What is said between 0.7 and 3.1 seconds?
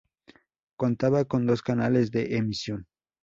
Contaba con dos canales de emisión.